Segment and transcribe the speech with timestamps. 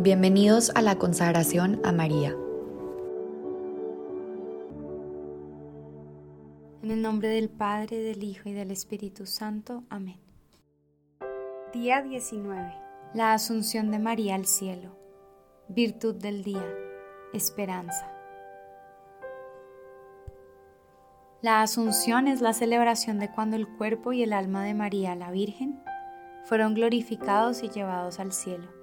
[0.00, 2.30] Bienvenidos a la consagración a María.
[6.84, 9.82] En el nombre del Padre, del Hijo y del Espíritu Santo.
[9.90, 10.20] Amén.
[11.72, 12.72] Día 19.
[13.12, 14.96] La Asunción de María al cielo.
[15.66, 16.64] Virtud del día.
[17.32, 18.08] Esperanza.
[21.42, 25.32] La Asunción es la celebración de cuando el cuerpo y el alma de María la
[25.32, 25.82] Virgen
[26.44, 28.77] fueron glorificados y llevados al cielo.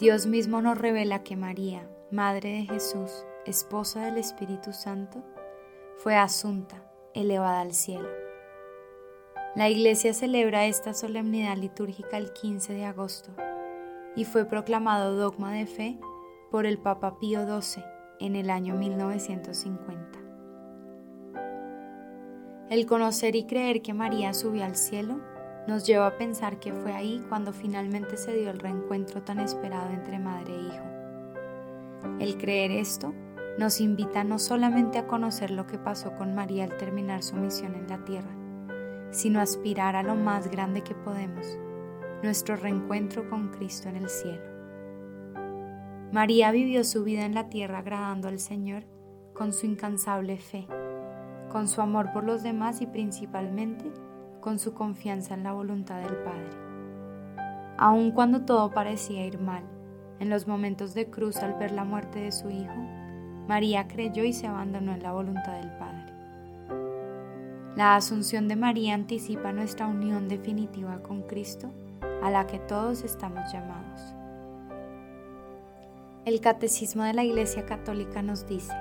[0.00, 5.22] Dios mismo nos revela que María, Madre de Jesús, esposa del Espíritu Santo,
[5.98, 6.82] fue asunta,
[7.14, 8.08] elevada al cielo.
[9.54, 13.30] La Iglesia celebra esta solemnidad litúrgica el 15 de agosto
[14.16, 16.00] y fue proclamado dogma de fe
[16.50, 17.84] por el Papa Pío XII
[18.18, 20.18] en el año 1950.
[22.68, 25.20] El conocer y creer que María subió al cielo
[25.66, 29.90] nos lleva a pensar que fue ahí cuando finalmente se dio el reencuentro tan esperado
[29.90, 30.84] entre madre e hijo.
[32.20, 33.14] El creer esto
[33.58, 37.74] nos invita no solamente a conocer lo que pasó con María al terminar su misión
[37.74, 38.34] en la tierra,
[39.10, 41.58] sino a aspirar a lo más grande que podemos,
[42.22, 44.42] nuestro reencuentro con Cristo en el cielo.
[46.12, 48.84] María vivió su vida en la tierra agradando al Señor
[49.34, 50.66] con su incansable fe,
[51.50, 53.90] con su amor por los demás y principalmente
[54.44, 56.50] con su confianza en la voluntad del Padre.
[57.78, 59.62] Aun cuando todo parecía ir mal,
[60.20, 62.76] en los momentos de cruz al ver la muerte de su Hijo,
[63.48, 66.12] María creyó y se abandonó en la voluntad del Padre.
[67.74, 71.70] La asunción de María anticipa nuestra unión definitiva con Cristo,
[72.22, 74.14] a la que todos estamos llamados.
[76.26, 78.74] El Catecismo de la Iglesia Católica nos dice,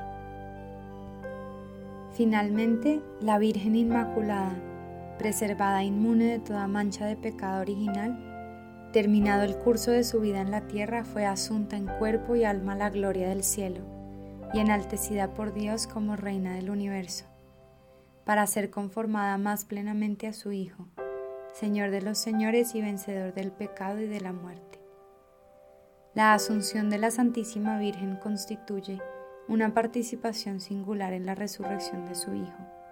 [2.11, 4.72] Finalmente, la Virgen Inmaculada
[5.17, 10.51] preservada inmune de toda mancha de pecado original, terminado el curso de su vida en
[10.51, 13.81] la tierra, fue asunta en cuerpo y alma la gloria del cielo
[14.53, 17.25] y enaltecida por Dios como reina del universo,
[18.23, 20.87] para ser conformada más plenamente a su Hijo,
[21.53, 24.79] Señor de los señores y vencedor del pecado y de la muerte.
[26.13, 29.01] La asunción de la Santísima Virgen constituye
[29.47, 32.82] una participación singular en la resurrección de su Hijo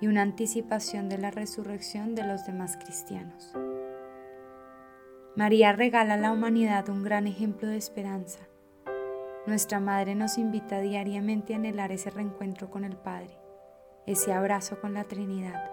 [0.00, 3.52] y una anticipación de la resurrección de los demás cristianos.
[5.36, 8.40] María regala a la humanidad un gran ejemplo de esperanza.
[9.46, 13.36] Nuestra Madre nos invita diariamente a anhelar ese reencuentro con el Padre,
[14.06, 15.70] ese abrazo con la Trinidad.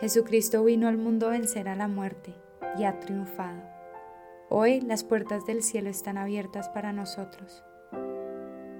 [0.00, 2.34] Jesucristo vino al mundo a vencer a la muerte
[2.78, 3.62] y ha triunfado.
[4.48, 7.64] Hoy las puertas del cielo están abiertas para nosotros.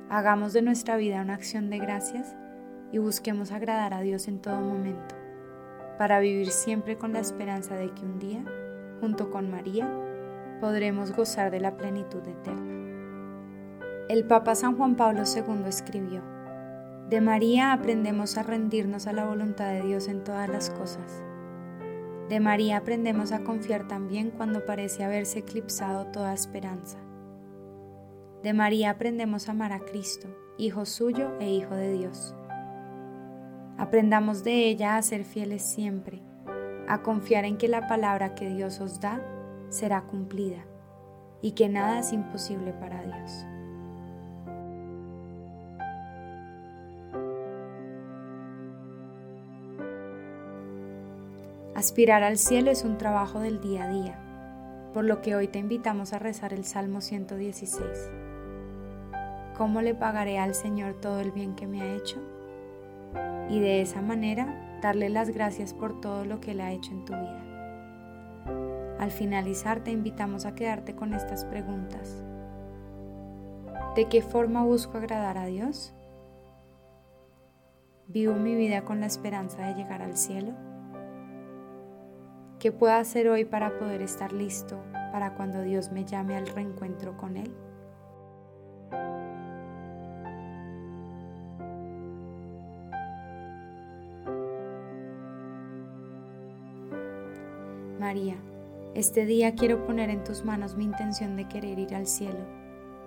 [0.09, 2.37] Hagamos de nuestra vida una acción de gracias
[2.93, 5.15] y busquemos agradar a Dios en todo momento,
[5.99, 8.45] para vivir siempre con la esperanza de que un día,
[9.01, 9.89] junto con María,
[10.61, 12.77] podremos gozar de la plenitud eterna.
[14.09, 16.23] El Papa San Juan Pablo II escribió,
[17.11, 21.23] De María aprendemos a rendirnos a la voluntad de Dios en todas las cosas.
[22.29, 26.99] De María aprendemos a confiar también cuando parece haberse eclipsado toda esperanza.
[28.43, 32.35] De María aprendemos a amar a Cristo, Hijo suyo e Hijo de Dios.
[33.79, 36.23] Aprendamos de ella a ser fieles siempre,
[36.89, 39.21] a confiar en que la palabra que Dios os da
[39.69, 40.65] será cumplida
[41.43, 43.47] y que nada es imposible para Dios.
[51.75, 54.19] Aspirar al cielo es un trabajo del día a día,
[54.95, 57.83] por lo que hoy te invitamos a rezar el Salmo 116.
[59.59, 62.36] ¿Cómo le pagaré al Señor todo el bien que me ha hecho?
[63.49, 67.05] Y de esa manera darle las gracias por todo lo que Él ha hecho en
[67.05, 67.43] tu vida.
[68.99, 72.25] Al finalizar te invitamos a quedarte con estas preguntas.
[73.95, 75.95] ¿De qué forma busco agradar a Dios?
[78.09, 80.53] ¿Vivo mi vida con la esperanza de llegar al cielo?
[82.59, 84.83] ¿Qué puedo hacer hoy para poder estar listo
[85.13, 87.55] para cuando Dios me llame al reencuentro con Él?
[97.99, 98.37] María,
[98.95, 102.45] este día quiero poner en tus manos mi intención de querer ir al cielo,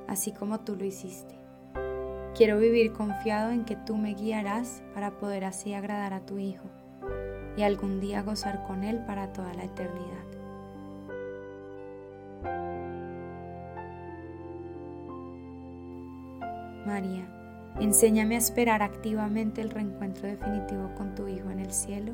[0.07, 1.35] así como tú lo hiciste.
[2.35, 6.65] Quiero vivir confiado en que tú me guiarás para poder así agradar a tu Hijo
[7.55, 10.25] y algún día gozar con Él para toda la eternidad.
[16.87, 17.27] María,
[17.79, 22.13] enséñame a esperar activamente el reencuentro definitivo con tu Hijo en el cielo.